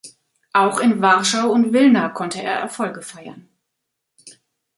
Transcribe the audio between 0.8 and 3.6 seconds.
Warschau und Wilna konnte er Erfolge feiern.